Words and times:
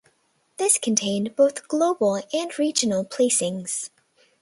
This 0.57 0.79
contained 0.79 1.35
both 1.35 1.67
global 1.67 2.23
and 2.33 2.57
regional 2.57 3.05
placings. 3.05 3.91